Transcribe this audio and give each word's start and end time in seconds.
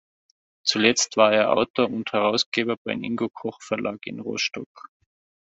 Zuletzt 0.63 1.15
war 1.15 1.31
er 1.31 1.51
Autor 1.51 1.91
und 1.91 2.11
Herausgeber 2.11 2.75
beim 2.83 3.03
Ingo 3.03 3.29
Koch 3.29 3.61
Verlag 3.61 4.07
in 4.07 4.19
Rostock. 4.19 4.87